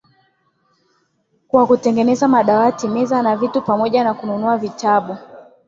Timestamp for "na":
3.21-3.35, 4.03-4.13